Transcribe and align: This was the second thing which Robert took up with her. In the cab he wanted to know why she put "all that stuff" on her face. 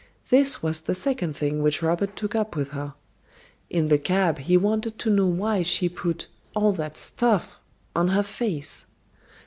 This 0.31 0.63
was 0.63 0.81
the 0.81 0.95
second 0.95 1.35
thing 1.35 1.61
which 1.61 1.83
Robert 1.83 2.15
took 2.15 2.33
up 2.33 2.55
with 2.55 2.69
her. 2.69 2.95
In 3.69 3.87
the 3.89 3.99
cab 3.99 4.39
he 4.39 4.57
wanted 4.57 4.97
to 4.97 5.11
know 5.11 5.27
why 5.27 5.61
she 5.61 5.89
put 5.89 6.25
"all 6.55 6.71
that 6.71 6.97
stuff" 6.97 7.59
on 7.95 8.07
her 8.07 8.23
face. 8.23 8.87